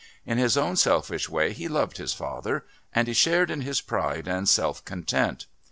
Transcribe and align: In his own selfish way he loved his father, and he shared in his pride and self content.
In 0.25 0.39
his 0.39 0.57
own 0.57 0.77
selfish 0.77 1.29
way 1.29 1.53
he 1.53 1.67
loved 1.67 1.97
his 1.97 2.11
father, 2.11 2.65
and 2.91 3.07
he 3.07 3.13
shared 3.13 3.51
in 3.51 3.61
his 3.61 3.81
pride 3.81 4.27
and 4.27 4.49
self 4.49 4.83
content. 4.83 5.45